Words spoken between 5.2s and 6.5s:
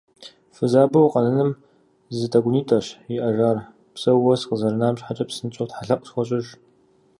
псынщӀэу тхьэлъэӀу схуэщӀыж.